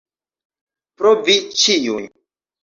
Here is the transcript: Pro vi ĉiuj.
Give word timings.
Pro 1.01 1.11
vi 1.27 1.35
ĉiuj. 1.65 2.01